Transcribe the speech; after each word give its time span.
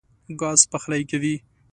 ګاز 0.39 0.59
پخلی 0.71 1.03
کوي. 1.09 1.35